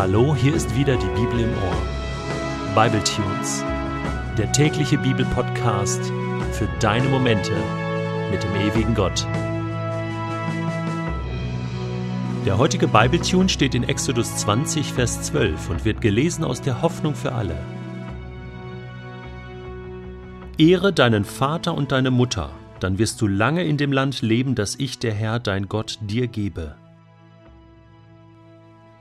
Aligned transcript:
Hallo, 0.00 0.34
hier 0.34 0.54
ist 0.54 0.74
wieder 0.74 0.96
die 0.96 1.20
Bibel 1.20 1.40
im 1.40 1.50
Ohr. 1.50 2.74
Bible 2.74 3.04
Tunes, 3.04 3.62
der 4.38 4.50
tägliche 4.50 4.96
Bibelpodcast 4.96 6.00
für 6.52 6.66
deine 6.80 7.06
Momente 7.10 7.52
mit 8.30 8.42
dem 8.42 8.54
ewigen 8.54 8.94
Gott. 8.94 9.26
Der 12.46 12.56
heutige 12.56 12.88
Bible 12.88 13.20
Tune 13.20 13.50
steht 13.50 13.74
in 13.74 13.82
Exodus 13.82 14.36
20, 14.36 14.90
Vers 14.94 15.20
12 15.20 15.68
und 15.68 15.84
wird 15.84 16.00
gelesen 16.00 16.44
aus 16.44 16.62
der 16.62 16.80
Hoffnung 16.80 17.14
für 17.14 17.32
alle. 17.32 17.58
Ehre 20.56 20.94
deinen 20.94 21.26
Vater 21.26 21.74
und 21.74 21.92
deine 21.92 22.10
Mutter, 22.10 22.48
dann 22.80 22.98
wirst 22.98 23.20
du 23.20 23.26
lange 23.26 23.64
in 23.64 23.76
dem 23.76 23.92
Land 23.92 24.22
leben, 24.22 24.54
das 24.54 24.76
ich, 24.76 24.98
der 24.98 25.12
Herr, 25.12 25.40
dein 25.40 25.68
Gott, 25.68 25.98
dir 26.00 26.26
gebe. 26.26 26.74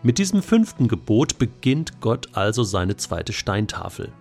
Mit 0.01 0.17
diesem 0.17 0.41
fünften 0.41 0.87
Gebot 0.87 1.37
beginnt 1.39 1.99
Gott 1.99 2.29
also 2.33 2.63
seine 2.63 2.95
zweite 2.95 3.33
Steintafel. 3.33 4.13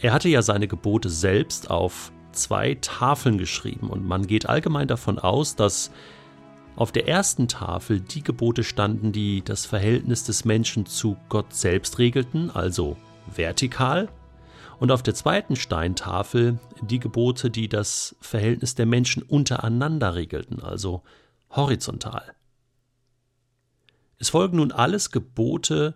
Er 0.00 0.12
hatte 0.12 0.28
ja 0.28 0.42
seine 0.42 0.66
Gebote 0.66 1.10
selbst 1.10 1.70
auf 1.70 2.10
zwei 2.32 2.76
Tafeln 2.80 3.38
geschrieben 3.38 3.88
und 3.88 4.04
man 4.04 4.26
geht 4.26 4.48
allgemein 4.48 4.88
davon 4.88 5.20
aus, 5.20 5.54
dass 5.54 5.92
auf 6.74 6.90
der 6.90 7.06
ersten 7.06 7.46
Tafel 7.46 8.00
die 8.00 8.22
Gebote 8.22 8.64
standen, 8.64 9.12
die 9.12 9.42
das 9.42 9.64
Verhältnis 9.64 10.24
des 10.24 10.44
Menschen 10.44 10.86
zu 10.86 11.16
Gott 11.28 11.54
selbst 11.54 11.98
regelten, 11.98 12.50
also 12.50 12.96
vertikal, 13.32 14.08
und 14.80 14.92
auf 14.92 15.02
der 15.02 15.14
zweiten 15.14 15.56
Steintafel 15.56 16.58
die 16.80 17.00
Gebote, 17.00 17.50
die 17.50 17.68
das 17.68 18.16
Verhältnis 18.20 18.74
der 18.76 18.86
Menschen 18.86 19.22
untereinander 19.22 20.14
regelten, 20.14 20.62
also 20.62 21.02
horizontal. 21.50 22.34
Es 24.18 24.30
folgen 24.30 24.56
nun 24.56 24.72
alles 24.72 25.10
Gebote, 25.10 25.94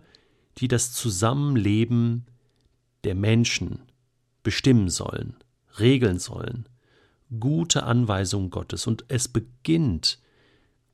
die 0.57 0.67
das 0.67 0.93
Zusammenleben 0.93 2.25
der 3.03 3.15
Menschen 3.15 3.81
bestimmen 4.43 4.89
sollen, 4.89 5.35
regeln 5.79 6.19
sollen, 6.19 6.69
gute 7.39 7.83
Anweisungen 7.83 8.49
Gottes. 8.49 8.87
Und 8.87 9.05
es 9.07 9.27
beginnt 9.27 10.19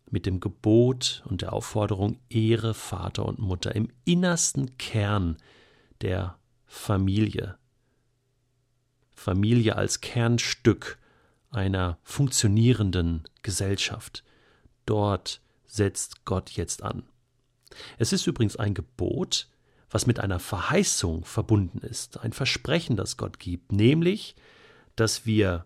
mit 0.10 0.26
dem 0.26 0.40
Gebot 0.40 1.24
und 1.28 1.42
der 1.42 1.54
Aufforderung 1.54 2.20
Ehre 2.30 2.74
Vater 2.74 3.26
und 3.26 3.40
Mutter 3.40 3.76
im 3.76 3.90
innersten 4.06 4.78
Kern 4.78 5.38
der 6.02 6.38
Familie. 6.66 7.58
Familie 9.14 9.76
als 9.76 10.02
Kernstück 10.02 10.98
einer 11.52 11.98
funktionierenden 12.04 13.24
Gesellschaft. 13.42 14.24
Dort 14.86 15.42
setzt 15.66 16.26
Gott 16.26 16.52
jetzt 16.52 16.84
an. 16.84 17.04
Es 17.98 18.14
ist 18.14 18.28
übrigens 18.28 18.56
ein 18.56 18.74
Gebot, 18.74 19.48
was 19.90 20.06
mit 20.06 20.20
einer 20.20 20.40
Verheißung 20.40 21.26
verbunden 21.26 21.80
ist, 21.80 22.20
ein 22.20 22.34
Versprechen, 22.34 22.96
das 22.96 23.18
Gott 23.18 23.40
gibt, 23.40 23.72
nämlich, 23.72 24.36
dass 24.96 25.26
wir 25.26 25.66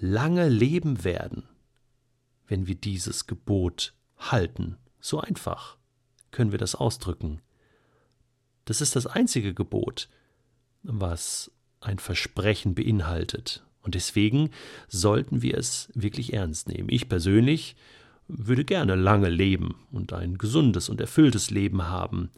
lange 0.00 0.48
leben 0.48 1.04
werden, 1.04 1.48
wenn 2.46 2.66
wir 2.66 2.74
dieses 2.74 3.26
Gebot 3.26 3.94
halten. 4.18 4.76
So 5.00 5.20
einfach 5.20 5.76
können 6.30 6.50
wir 6.50 6.58
das 6.58 6.74
ausdrücken. 6.74 7.40
Das 8.64 8.80
ist 8.80 8.96
das 8.96 9.06
einzige 9.06 9.54
Gebot, 9.54 10.08
was 10.82 11.50
ein 11.80 11.98
Versprechen 11.98 12.74
beinhaltet. 12.74 13.64
Und 13.82 13.94
deswegen 13.94 14.50
sollten 14.88 15.42
wir 15.42 15.58
es 15.58 15.90
wirklich 15.94 16.32
ernst 16.32 16.68
nehmen. 16.68 16.88
Ich 16.88 17.08
persönlich 17.08 17.76
würde 18.28 18.64
gerne 18.64 18.94
lange 18.94 19.28
leben 19.28 19.86
und 19.90 20.12
ein 20.12 20.38
gesundes 20.38 20.88
und 20.88 21.00
erfülltes 21.00 21.50
Leben 21.50 21.88
haben 21.88 22.30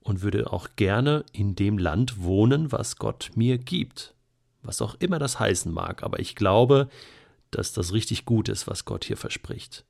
und 0.00 0.22
würde 0.22 0.52
auch 0.52 0.68
gerne 0.76 1.24
in 1.32 1.54
dem 1.54 1.78
Land 1.78 2.22
wohnen, 2.22 2.72
was 2.72 2.96
Gott 2.96 3.30
mir 3.34 3.58
gibt, 3.58 4.14
was 4.62 4.80
auch 4.80 4.94
immer 4.98 5.18
das 5.18 5.38
heißen 5.38 5.72
mag, 5.72 6.02
aber 6.02 6.20
ich 6.20 6.34
glaube, 6.34 6.88
dass 7.50 7.72
das 7.72 7.92
richtig 7.92 8.24
gut 8.24 8.48
ist, 8.48 8.66
was 8.66 8.84
Gott 8.84 9.04
hier 9.04 9.16
verspricht. 9.16 9.84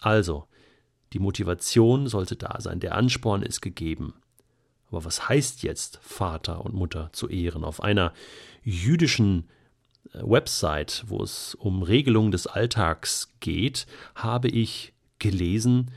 Also, 0.00 0.46
die 1.12 1.18
Motivation 1.18 2.08
sollte 2.08 2.36
da 2.36 2.60
sein, 2.60 2.80
der 2.80 2.94
Ansporn 2.96 3.42
ist 3.42 3.60
gegeben. 3.60 4.14
Aber 4.90 5.04
was 5.04 5.28
heißt 5.28 5.62
jetzt 5.62 5.98
Vater 6.02 6.64
und 6.64 6.74
Mutter 6.74 7.10
zu 7.12 7.28
ehren? 7.28 7.64
Auf 7.64 7.82
einer 7.82 8.12
jüdischen 8.62 9.48
Website, 10.12 11.04
wo 11.06 11.22
es 11.22 11.54
um 11.54 11.82
Regelungen 11.82 12.30
des 12.30 12.46
Alltags 12.46 13.32
geht, 13.40 13.86
habe 14.14 14.48
ich 14.48 14.92
gelesen, 15.18 15.90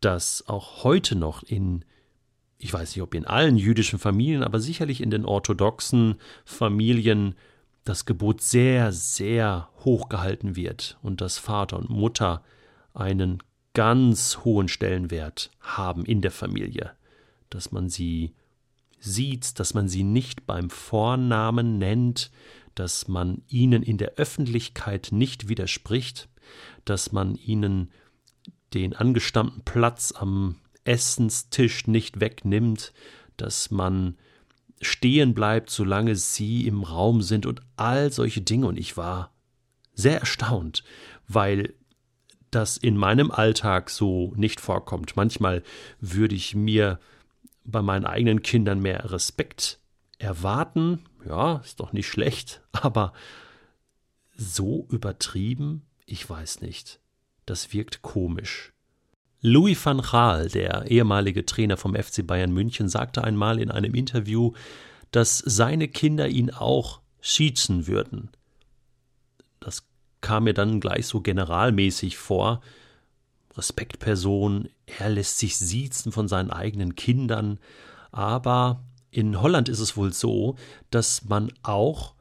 dass 0.00 0.46
auch 0.48 0.84
heute 0.84 1.16
noch 1.16 1.42
in, 1.42 1.84
ich 2.58 2.72
weiß 2.72 2.94
nicht, 2.94 3.02
ob 3.02 3.14
in 3.14 3.26
allen 3.26 3.56
jüdischen 3.56 3.98
Familien, 3.98 4.42
aber 4.42 4.60
sicherlich 4.60 5.00
in 5.00 5.10
den 5.10 5.24
orthodoxen 5.24 6.16
Familien 6.44 7.34
das 7.84 8.06
Gebot 8.06 8.40
sehr, 8.40 8.92
sehr 8.92 9.68
hoch 9.84 10.08
gehalten 10.08 10.56
wird 10.56 10.98
und 11.02 11.20
dass 11.20 11.38
Vater 11.38 11.78
und 11.78 11.90
Mutter 11.90 12.42
einen 12.94 13.42
ganz 13.74 14.38
hohen 14.44 14.68
Stellenwert 14.68 15.50
haben 15.60 16.04
in 16.04 16.22
der 16.22 16.30
Familie, 16.30 16.92
dass 17.50 17.72
man 17.72 17.88
sie 17.88 18.34
sieht, 19.00 19.58
dass 19.58 19.74
man 19.74 19.88
sie 19.88 20.02
nicht 20.02 20.46
beim 20.46 20.70
Vornamen 20.70 21.78
nennt, 21.78 22.30
dass 22.74 23.08
man 23.08 23.42
ihnen 23.48 23.82
in 23.82 23.98
der 23.98 24.14
Öffentlichkeit 24.14 25.08
nicht 25.10 25.48
widerspricht, 25.48 26.28
dass 26.84 27.12
man 27.12 27.36
ihnen 27.36 27.90
den 28.72 28.94
angestammten 28.94 29.62
Platz 29.64 30.12
am 30.12 30.56
Essenstisch 30.84 31.86
nicht 31.86 32.20
wegnimmt, 32.20 32.92
dass 33.36 33.70
man 33.70 34.16
stehen 34.80 35.34
bleibt, 35.34 35.70
solange 35.70 36.16
sie 36.16 36.66
im 36.66 36.82
Raum 36.82 37.22
sind 37.22 37.46
und 37.46 37.62
all 37.76 38.12
solche 38.12 38.42
Dinge. 38.42 38.66
Und 38.66 38.78
ich 38.78 38.96
war 38.96 39.32
sehr 39.94 40.20
erstaunt, 40.20 40.84
weil 41.26 41.74
das 42.50 42.76
in 42.76 42.96
meinem 42.96 43.30
Alltag 43.30 43.90
so 43.90 44.32
nicht 44.36 44.60
vorkommt. 44.60 45.16
Manchmal 45.16 45.62
würde 46.00 46.34
ich 46.34 46.54
mir 46.54 47.00
bei 47.64 47.82
meinen 47.82 48.04
eigenen 48.04 48.42
Kindern 48.42 48.80
mehr 48.80 49.10
Respekt 49.10 49.80
erwarten, 50.18 51.00
ja, 51.26 51.56
ist 51.56 51.80
doch 51.80 51.92
nicht 51.92 52.08
schlecht, 52.08 52.62
aber 52.72 53.12
so 54.36 54.86
übertrieben, 54.90 55.86
ich 56.06 56.28
weiß 56.28 56.60
nicht. 56.60 57.00
Das 57.46 57.72
wirkt 57.72 58.02
komisch. 58.02 58.72
Louis 59.40 59.84
van 59.84 60.00
Gaal, 60.00 60.48
der 60.48 60.90
ehemalige 60.90 61.44
Trainer 61.44 61.76
vom 61.76 61.94
FC 61.94 62.26
Bayern 62.26 62.52
München, 62.52 62.88
sagte 62.88 63.22
einmal 63.22 63.60
in 63.60 63.70
einem 63.70 63.94
Interview, 63.94 64.52
dass 65.10 65.38
seine 65.38 65.88
Kinder 65.88 66.28
ihn 66.28 66.50
auch 66.50 67.00
schießen 67.20 67.86
würden. 67.86 68.30
Das 69.60 69.86
kam 70.22 70.44
mir 70.44 70.54
dann 70.54 70.80
gleich 70.80 71.06
so 71.06 71.20
generalmäßig 71.20 72.16
vor. 72.16 72.62
Respektperson, 73.54 74.70
er 74.86 75.10
lässt 75.10 75.38
sich 75.38 75.56
siezen 75.56 76.10
von 76.10 76.26
seinen 76.26 76.50
eigenen 76.50 76.96
Kindern, 76.96 77.60
aber 78.10 78.82
in 79.14 79.40
Holland 79.40 79.68
ist 79.68 79.78
es 79.78 79.96
wohl 79.96 80.12
so, 80.12 80.56
dass 80.90 81.24
man 81.24 81.52
auch 81.62 82.14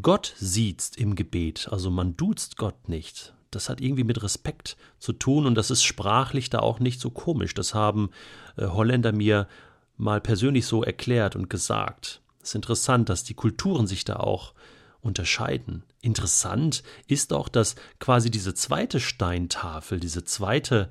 Gott 0.00 0.34
sieht 0.38 0.92
im 0.96 1.14
Gebet, 1.14 1.68
also 1.70 1.90
man 1.90 2.16
duzt 2.16 2.56
Gott 2.56 2.88
nicht. 2.88 3.34
Das 3.50 3.68
hat 3.68 3.80
irgendwie 3.80 4.04
mit 4.04 4.22
Respekt 4.22 4.76
zu 4.98 5.12
tun 5.12 5.44
und 5.44 5.56
das 5.56 5.70
ist 5.70 5.82
sprachlich 5.82 6.48
da 6.48 6.60
auch 6.60 6.78
nicht 6.78 7.00
so 7.00 7.10
komisch. 7.10 7.52
Das 7.52 7.74
haben 7.74 8.10
äh, 8.56 8.66
Holländer 8.66 9.12
mir 9.12 9.48
mal 9.96 10.20
persönlich 10.20 10.66
so 10.66 10.82
erklärt 10.82 11.36
und 11.36 11.50
gesagt. 11.50 12.22
Es 12.40 12.50
ist 12.50 12.54
interessant, 12.54 13.08
dass 13.08 13.24
die 13.24 13.34
Kulturen 13.34 13.86
sich 13.86 14.04
da 14.04 14.16
auch 14.16 14.54
unterscheiden. 15.02 15.82
Interessant 16.00 16.84
ist 17.08 17.32
auch, 17.32 17.48
dass 17.48 17.74
quasi 17.98 18.30
diese 18.30 18.54
zweite 18.54 19.00
Steintafel, 19.00 19.98
diese 19.98 20.24
zweite 20.24 20.88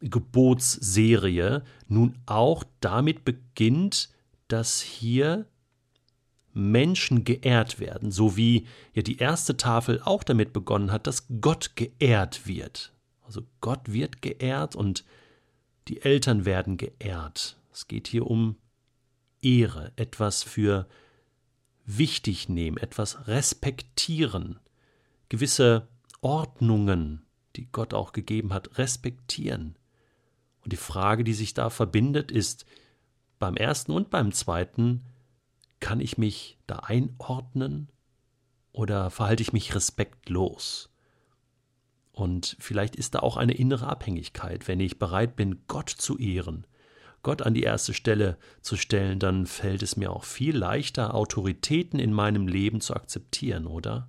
Gebotsserie 0.00 1.62
nun 1.86 2.16
auch 2.26 2.64
damit 2.80 3.24
beginnt, 3.24 4.08
dass 4.52 4.80
hier 4.80 5.46
Menschen 6.52 7.24
geehrt 7.24 7.78
werden, 7.78 8.10
so 8.10 8.36
wie 8.36 8.66
ja 8.92 9.02
die 9.02 9.18
erste 9.18 9.56
Tafel 9.56 10.00
auch 10.04 10.24
damit 10.24 10.52
begonnen 10.52 10.90
hat, 10.90 11.06
dass 11.06 11.26
Gott 11.40 11.76
geehrt 11.76 12.46
wird. 12.46 12.92
Also 13.22 13.42
Gott 13.60 13.92
wird 13.92 14.22
geehrt 14.22 14.74
und 14.74 15.04
die 15.88 16.02
Eltern 16.02 16.44
werden 16.44 16.76
geehrt. 16.76 17.58
Es 17.72 17.86
geht 17.86 18.08
hier 18.08 18.26
um 18.26 18.56
Ehre, 19.40 19.92
etwas 19.96 20.42
für 20.42 20.88
wichtig 21.86 22.48
nehmen, 22.48 22.76
etwas 22.76 23.28
respektieren, 23.28 24.58
gewisse 25.28 25.88
Ordnungen, 26.20 27.24
die 27.56 27.66
Gott 27.70 27.94
auch 27.94 28.12
gegeben 28.12 28.52
hat, 28.52 28.78
respektieren. 28.78 29.76
Und 30.62 30.72
die 30.72 30.76
Frage, 30.76 31.24
die 31.24 31.32
sich 31.32 31.54
da 31.54 31.70
verbindet, 31.70 32.30
ist, 32.30 32.66
beim 33.40 33.56
ersten 33.56 33.90
und 33.90 34.10
beim 34.10 34.30
zweiten, 34.30 35.04
kann 35.80 35.98
ich 35.98 36.16
mich 36.18 36.58
da 36.68 36.76
einordnen 36.76 37.90
oder 38.70 39.10
verhalte 39.10 39.42
ich 39.42 39.52
mich 39.52 39.74
respektlos? 39.74 40.90
Und 42.12 42.56
vielleicht 42.60 42.94
ist 42.96 43.14
da 43.14 43.20
auch 43.20 43.36
eine 43.36 43.54
innere 43.54 43.88
Abhängigkeit, 43.88 44.68
wenn 44.68 44.78
ich 44.78 44.98
bereit 44.98 45.36
bin, 45.36 45.66
Gott 45.66 45.88
zu 45.88 46.18
ehren, 46.18 46.66
Gott 47.22 47.42
an 47.42 47.54
die 47.54 47.62
erste 47.62 47.94
Stelle 47.94 48.38
zu 48.62 48.76
stellen, 48.76 49.18
dann 49.18 49.46
fällt 49.46 49.82
es 49.82 49.96
mir 49.96 50.10
auch 50.12 50.24
viel 50.24 50.56
leichter, 50.56 51.14
Autoritäten 51.14 51.98
in 51.98 52.12
meinem 52.12 52.46
Leben 52.46 52.80
zu 52.80 52.94
akzeptieren, 52.94 53.66
oder? 53.66 54.08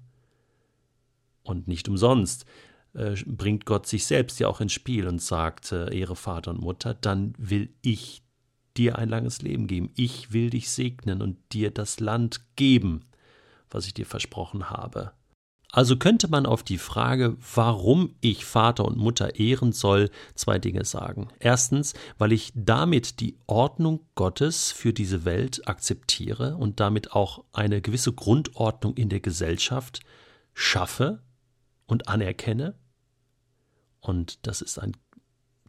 Und 1.44 1.68
nicht 1.68 1.90
umsonst 1.90 2.46
äh, 2.94 3.16
bringt 3.26 3.66
Gott 3.66 3.88
sich 3.88 4.06
selbst 4.06 4.40
ja 4.40 4.48
auch 4.48 4.62
ins 4.62 4.74
Spiel 4.74 5.08
und 5.08 5.22
sagt, 5.22 5.72
äh, 5.72 5.94
Ehre 5.94 6.16
Vater 6.16 6.52
und 6.52 6.62
Mutter, 6.62 6.94
dann 6.94 7.34
will 7.38 7.74
ich 7.82 8.24
dir 8.78 8.98
ein 8.98 9.10
langes 9.10 9.42
Leben 9.42 9.68
geben. 9.68 9.92
Ich 9.96 10.34
will 10.34 10.50
dich 10.50 10.70
segnen 10.70 11.22
und 11.22 11.38
dir 11.52 11.72
das 11.72 12.00
Land 12.00 12.42
geben, 12.56 13.06
was 13.70 13.86
ich 13.86 13.94
dir 13.94 14.06
versprochen 14.06 14.70
habe. 14.70 15.12
Also 15.74 15.96
könnte 15.96 16.28
man 16.28 16.46
auf 16.46 16.64
die 16.64 16.78
Frage, 16.78 17.38
warum 17.56 18.16
ich 18.20 18.44
Vater 18.44 18.84
und 18.84 18.98
Mutter 18.98 19.40
ehren 19.40 19.72
soll, 19.72 20.10
zwei 20.36 20.60
Dinge 20.60 20.84
sagen. 20.84 21.30
Erstens, 21.40 21.94
weil 22.18 22.34
ich 22.34 22.52
damit 22.54 23.22
die 23.22 23.38
Ordnung 23.48 24.02
Gottes 24.16 24.74
für 24.74 24.92
diese 24.92 25.24
Welt 25.24 25.68
akzeptiere 25.70 26.58
und 26.58 26.82
damit 26.82 27.14
auch 27.14 27.46
eine 27.54 27.82
gewisse 27.82 28.12
Grundordnung 28.12 28.98
in 28.98 29.08
der 29.08 29.22
Gesellschaft 29.22 30.02
schaffe 30.54 31.22
und 31.86 32.10
anerkenne. 32.10 32.76
Und 34.02 34.46
das 34.46 34.62
ist 34.62 34.78
ein, 34.78 34.98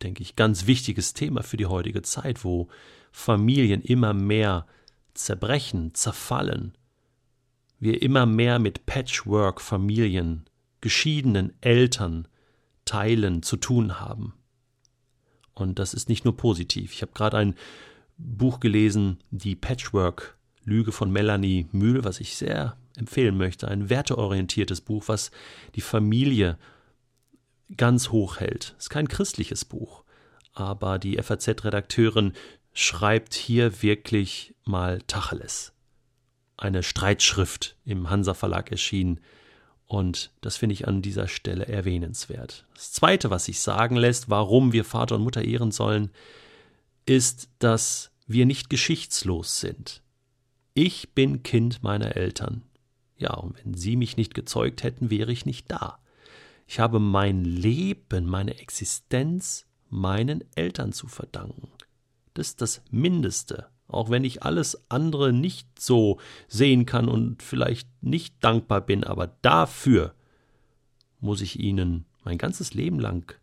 denke 0.03 0.23
ich, 0.23 0.37
ganz 0.37 0.67
wichtiges 0.67 1.15
Thema 1.15 1.43
für 1.43 1.57
die 1.57 1.67
heutige 1.67 2.03
Zeit, 2.03 2.45
wo 2.45 2.69
Familien 3.11 3.83
immer 3.83 4.15
mehr 4.15 4.67
zerbrechen, 5.15 5.95
zerfallen, 5.95 6.77
wir 7.79 8.01
immer 8.01 8.27
mehr 8.27 8.59
mit 8.59 8.87
Patchwork-Familien, 8.87 10.45
geschiedenen 10.81 11.53
Eltern, 11.61 12.29
Teilen 12.85 13.43
zu 13.43 13.57
tun 13.57 14.01
haben. 14.01 14.35
Und 15.55 15.79
das 15.79 15.95
ist 15.95 16.09
nicht 16.09 16.25
nur 16.25 16.37
positiv. 16.37 16.93
Ich 16.93 17.03
habe 17.03 17.13
gerade 17.13 17.39
ein 17.39 17.55
Buch 18.17 18.61
gelesen, 18.61 19.19
die 19.31 19.57
Patchwork-Lüge 19.57 20.93
von 20.93 21.11
Melanie 21.11 21.67
Mühl, 21.73 22.05
was 22.05 22.21
ich 22.21 22.37
sehr 22.37 22.77
empfehlen 22.97 23.37
möchte. 23.37 23.69
Ein 23.69 23.91
werteorientiertes 23.91 24.81
Buch, 24.81 25.05
was 25.07 25.31
die 25.75 25.81
Familie 25.81 26.59
ganz 27.77 28.11
hoch 28.11 28.41
hält. 28.41 28.75
Es 28.79 28.85
ist 28.85 28.91
kein 28.91 29.09
christliches 29.09 29.65
Buch, 29.65 30.05
aber 30.53 30.99
die 30.99 31.17
FAZ-Redakteurin 31.21 32.33
schreibt 32.73 33.35
hier 33.35 33.83
wirklich 33.83 34.55
mal 34.65 35.01
Tacheles 35.03 35.73
eine 36.63 36.83
Streitschrift 36.83 37.77
im 37.85 38.09
Hansa 38.09 38.35
Verlag 38.35 38.71
erschienen. 38.71 39.21
Und 39.87 40.31
das 40.41 40.57
finde 40.57 40.75
ich 40.75 40.87
an 40.87 41.03
dieser 41.03 41.29
Stelle 41.29 41.67
erwähnenswert. 41.67 42.65
Das 42.75 42.93
Zweite, 42.93 43.31
was 43.31 43.47
sich 43.47 43.61
sagen 43.61 43.97
lässt, 43.97 44.31
warum 44.31 44.73
wir 44.73 44.85
Vater 44.85 45.17
und 45.17 45.25
Mutter 45.25 45.43
ehren 45.43 45.73
sollen, 45.73 46.11
ist, 47.05 47.49
dass 47.59 48.11
wir 48.27 48.47
nicht 48.47 48.71
geschichtslos 48.71 49.61
sind. 49.61 50.03
Ich 50.73 51.11
bin 51.15 51.43
Kind 51.43 51.83
meiner 51.83 52.17
Eltern. 52.17 52.63
Ja, 53.19 53.35
und 53.35 53.57
wenn 53.63 53.75
sie 53.75 53.97
mich 53.97 54.17
nicht 54.17 54.35
gezeugt 54.35 54.83
hätten, 54.83 55.11
wäre 55.11 55.33
ich 55.33 55.45
nicht 55.45 55.71
da. 55.71 55.99
Ich 56.67 56.81
habe 56.81 56.99
mein 56.99 57.45
Leben, 57.45 58.27
meine 58.27 58.59
Existenz 58.59 59.67
meinen 59.89 60.43
Eltern 60.55 60.93
zu 60.93 61.07
verdanken. 61.07 61.69
Das 62.35 62.49
ist 62.49 62.63
das 62.63 62.83
Mindeste, 62.91 63.69
auch 63.89 64.09
wenn 64.09 64.25
ich 64.25 64.43
alles 64.43 64.91
andere 64.91 65.33
nicht 65.33 65.79
so 65.79 66.19
sehen 66.49 66.87
kann 66.87 67.09
und 67.09 67.43
vielleicht 67.43 67.89
nicht 68.03 68.43
dankbar 68.43 68.81
bin, 68.81 69.05
aber 69.05 69.27
dafür 69.43 70.15
muss 71.21 71.41
ich 71.41 71.61
ihnen 71.61 72.07
mein 72.25 72.39
ganzes 72.39 72.75
Leben 72.75 72.99
lang 72.99 73.35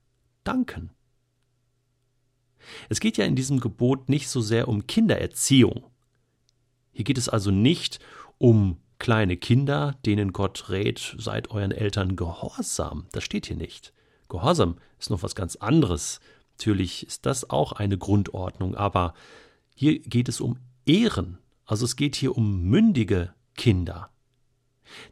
danken. 0.44 0.90
Es 2.90 3.00
geht 3.00 3.18
ja 3.18 3.26
in 3.26 3.36
diesem 3.36 3.60
Gebot 3.60 4.10
nicht 4.10 4.28
so 4.28 4.42
sehr 4.42 4.68
um 4.68 4.88
Kindererziehung. 4.88 5.86
Hier 6.92 7.06
geht 7.06 7.18
es 7.18 7.30
also 7.30 7.52
nicht 7.52 8.00
um 8.38 8.78
kleine 9.00 9.38
Kinder, 9.38 9.96
denen 10.06 10.34
Gott 10.34 10.70
rät, 10.70 11.16
seid 11.18 11.52
euren 11.52 11.72
Eltern 11.72 12.16
gehorsam. 12.16 13.08
Das 13.12 13.24
steht 13.24 13.48
hier 13.48 13.56
nicht. 13.56 13.94
Gehorsam 14.28 14.78
ist 15.00 15.10
noch 15.10 15.24
was 15.24 15.36
ganz 15.36 15.56
anderes. 15.56 16.20
Natürlich 16.58 17.08
ist 17.08 17.26
das 17.26 17.50
auch 17.50 17.72
eine 17.72 17.98
Grundordnung, 17.98 18.76
aber 18.76 19.14
hier 19.74 20.00
geht 20.00 20.30
es 20.30 20.42
um 20.42 20.58
Ehren. 20.86 21.40
Also 21.66 21.86
es 21.86 21.96
geht 21.96 22.16
hier 22.16 22.36
um 22.38 22.64
mündige 22.64 23.34
Kinder. 23.56 24.10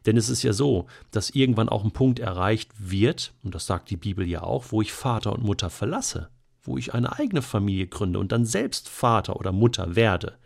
Denn 0.06 0.16
es 0.16 0.28
ist 0.28 0.42
ja 0.42 0.52
so, 0.52 0.86
dass 1.10 1.30
irgendwann 1.30 1.68
auch 1.68 1.84
ein 1.84 1.92
Punkt 1.92 2.18
erreicht 2.18 2.70
wird, 2.78 3.32
und 3.42 3.54
das 3.54 3.66
sagt 3.66 3.90
die 3.90 3.96
Bibel 3.96 4.26
ja 4.26 4.42
auch, 4.42 4.66
wo 4.70 4.82
ich 4.82 4.92
Vater 4.92 5.32
und 5.32 5.44
Mutter 5.44 5.70
verlasse, 5.70 6.28
wo 6.62 6.76
ich 6.76 6.94
eine 6.94 7.18
eigene 7.18 7.42
Familie 7.42 7.86
gründe 7.86 8.18
und 8.18 8.32
dann 8.32 8.44
selbst 8.44 8.88
Vater 8.88 9.36
oder 9.36 9.52
Mutter 9.52 9.96
werde. 9.96 10.36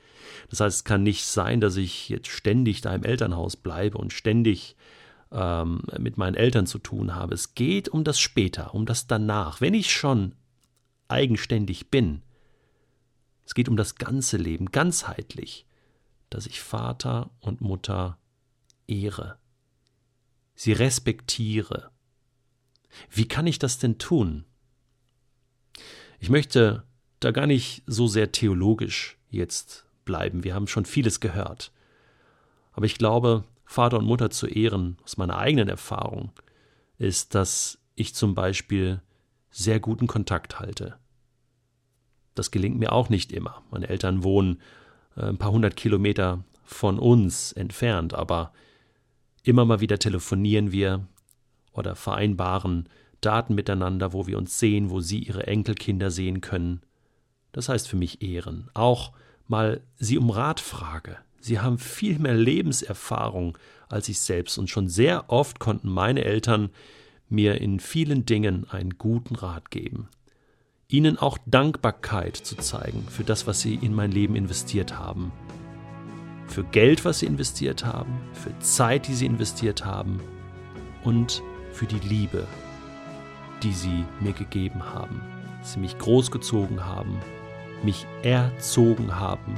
Das 0.51 0.61
heißt, 0.61 0.77
es 0.79 0.85
kann 0.85 1.03
nicht 1.03 1.25
sein, 1.25 1.61
dass 1.61 1.77
ich 1.77 2.09
jetzt 2.09 2.29
ständig 2.29 2.81
da 2.81 2.95
im 2.95 3.05
Elternhaus 3.05 3.57
bleibe 3.57 3.99
und 3.99 4.13
ständig 4.13 4.77
ähm, 5.31 5.83
mit 5.99 6.19
meinen 6.19 6.35
Eltern 6.35 6.67
zu 6.67 6.79
tun 6.79 7.15
habe. 7.15 7.35
Es 7.35 7.55
geht 7.55 7.89
um 7.89 8.05
das 8.05 8.21
später, 8.21 8.75
um 8.75 8.87
das 8.87 9.07
danach. 9.07 9.61
Wenn 9.61 9.75
ich 9.75 9.93
schon 9.93 10.35
eigenständig 11.09 11.91
bin, 11.91 12.23
es 13.45 13.55
geht 13.55 13.69
um 13.69 13.77
das 13.77 13.97
ganze 13.97 14.37
Leben, 14.37 14.67
ganzheitlich, 14.67 15.67
dass 16.31 16.47
ich 16.47 16.61
Vater 16.61 17.31
und 17.41 17.61
Mutter 17.61 18.19
ehre, 18.87 19.39
sie 20.55 20.73
respektiere. 20.73 21.91
Wie 23.11 23.27
kann 23.27 23.47
ich 23.47 23.59
das 23.59 23.79
denn 23.79 23.99
tun? 23.99 24.45
Ich 26.21 26.31
möchte 26.31 26.85
da 27.21 27.31
gar 27.31 27.47
nicht 27.47 27.83
so 27.87 28.07
sehr 28.07 28.33
theologisch 28.33 29.19
jetzt 29.31 29.87
bleiben. 30.05 30.45
Wir 30.45 30.55
haben 30.55 30.67
schon 30.67 30.85
vieles 30.85 31.21
gehört. 31.21 31.73
Aber 32.73 32.87
ich 32.87 32.99
glaube, 32.99 33.45
Vater 33.65 33.99
und 33.99 34.05
Mutter 34.05 34.31
zu 34.31 34.47
ehren, 34.47 34.97
aus 35.05 35.17
meiner 35.17 35.39
eigenen 35.39 35.69
Erfahrung, 35.69 36.33
ist, 36.99 37.35
dass 37.35 37.79
ich 37.95 38.15
zum 38.15 38.35
Beispiel 38.35 39.01
sehr 39.51 39.81
guten 39.81 40.07
Kontakt 40.07 40.61
halte. 40.61 40.97
Das 42.35 42.51
gelingt 42.51 42.79
mir 42.79 42.93
auch 42.93 43.09
nicht 43.09 43.33
immer. 43.33 43.63
Meine 43.71 43.89
Eltern 43.89 44.25
wohnen 44.25 44.61
äh, 45.17 45.25
ein 45.25 45.39
paar 45.39 45.53
hundert 45.53 45.77
Kilometer 45.77 46.45
von 46.65 46.99
uns 46.99 47.53
entfernt, 47.53 48.15
aber 48.15 48.53
immer 49.43 49.65
mal 49.65 49.81
wieder 49.81 49.99
telefonieren 49.99 50.73
wir 50.73 51.07
oder 51.73 51.97
vereinbaren 51.97 52.89
Daten 53.21 53.55
miteinander, 53.55 54.13
wo 54.13 54.27
wir 54.27 54.39
uns 54.39 54.59
sehen, 54.59 54.91
wo 54.91 55.01
sie 55.01 55.19
ihre 55.19 55.47
Enkelkinder 55.47 56.11
sehen 56.11 56.41
können. 56.41 56.81
Das 57.53 57.69
heißt 57.69 57.89
für 57.89 57.97
mich 57.97 58.23
Ehren. 58.23 58.71
Auch 58.75 59.13
mal 59.49 59.81
sie 59.99 60.19
um 60.19 60.31
Rat 60.31 60.61
frage. 60.61 61.17
Sie 61.41 61.61
haben 61.61 61.79
viel 61.79 62.19
mehr 62.19 62.35
Lebenserfahrung 62.35 63.59
als 63.89 64.09
ich 64.09 64.21
selbst 64.21 64.57
und 64.59 64.71
schon 64.71 64.89
sehr 64.89 65.29
oft 65.29 65.59
konnten 65.59 65.91
meine 65.91 66.25
Eltern 66.25 66.71
mir 67.29 67.61
in 67.61 67.81
vielen 67.81 68.25
Dingen 68.25 68.67
einen 68.71 68.97
guten 68.97 69.35
Rat 69.35 69.71
geben 69.71 70.09
ihnen 70.93 71.19
auch 71.19 71.39
Dankbarkeit 71.47 72.37
zu 72.37 72.55
zeigen 72.57 73.07
für 73.09 73.25
das, 73.25 73.47
was 73.47 73.61
sie 73.61 73.77
in 73.77 73.95
mein 73.95 74.13
Leben 74.13 74.37
investiert 74.37 74.99
haben. 74.99 75.33
Für 76.47 76.65
Geld, 76.65 77.05
was 77.07 77.21
sie 77.21 77.27
investiert 77.27 77.85
haben, 77.85 78.21
für 78.35 78.57
Zeit, 78.59 79.09
die 79.09 79.15
sie 79.15 79.27
investiert 79.27 79.87
haben 79.87 80.21
und 81.03 81.43
für 81.73 81.87
die 81.87 82.07
Liebe, 82.07 82.47
die 83.63 83.73
sie 83.73 84.05
mir 84.21 84.33
gegeben 84.33 84.85
haben. 84.85 85.23
Sie 85.63 85.79
mich 85.79 85.97
großgezogen 85.97 86.85
haben, 86.85 87.19
mich 87.85 88.07
erzogen 88.23 89.19
haben. 89.19 89.57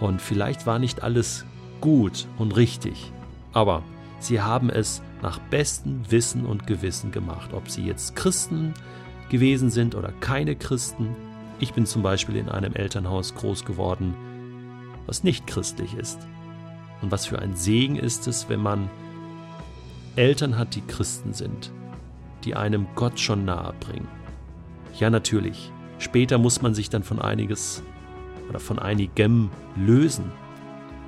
Und 0.00 0.20
vielleicht 0.20 0.66
war 0.66 0.78
nicht 0.78 1.02
alles 1.02 1.44
gut 1.80 2.26
und 2.38 2.56
richtig, 2.56 3.12
aber 3.52 3.82
sie 4.18 4.40
haben 4.40 4.70
es 4.70 5.02
nach 5.22 5.38
bestem 5.38 6.02
Wissen 6.10 6.44
und 6.46 6.66
Gewissen 6.66 7.12
gemacht. 7.12 7.52
Ob 7.52 7.70
sie 7.70 7.84
jetzt 7.84 8.16
Christen 8.16 8.74
gewesen 9.30 9.70
sind 9.70 9.94
oder 9.94 10.12
keine 10.20 10.56
Christen. 10.56 11.14
Ich 11.58 11.72
bin 11.72 11.86
zum 11.86 12.02
Beispiel 12.02 12.36
in 12.36 12.48
einem 12.48 12.74
Elternhaus 12.74 13.34
groß 13.34 13.64
geworden, 13.64 14.14
was 15.06 15.24
nicht 15.24 15.46
christlich 15.46 15.94
ist. 15.94 16.18
Und 17.00 17.10
was 17.10 17.26
für 17.26 17.38
ein 17.38 17.56
Segen 17.56 17.96
ist 17.96 18.26
es, 18.26 18.48
wenn 18.48 18.60
man 18.60 18.90
Eltern 20.16 20.58
hat, 20.58 20.74
die 20.74 20.82
Christen 20.82 21.32
sind, 21.32 21.72
die 22.44 22.54
einem 22.54 22.86
Gott 22.94 23.18
schon 23.18 23.44
nahe 23.44 23.72
bringen. 23.80 24.08
Ja, 24.98 25.08
natürlich. 25.08 25.72
Später 26.02 26.36
muss 26.36 26.60
man 26.62 26.74
sich 26.74 26.90
dann 26.90 27.04
von 27.04 27.20
einiges 27.20 27.80
oder 28.48 28.58
von 28.58 28.80
einigem 28.80 29.50
lösen. 29.76 30.32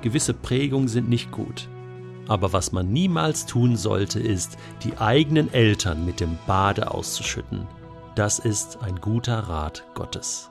Gewisse 0.01 0.33
Prägungen 0.33 0.87
sind 0.87 1.09
nicht 1.09 1.31
gut. 1.31 1.67
Aber 2.29 2.53
was 2.53 2.71
man 2.71 2.93
niemals 2.93 3.45
tun 3.45 3.75
sollte, 3.75 4.21
ist, 4.21 4.57
die 4.85 4.97
eigenen 4.97 5.53
Eltern 5.53 6.05
mit 6.05 6.21
dem 6.21 6.37
Bade 6.47 6.91
auszuschütten. 6.91 7.67
Das 8.15 8.39
ist 8.39 8.81
ein 8.83 9.01
guter 9.01 9.37
Rat 9.37 9.83
Gottes. 9.95 10.49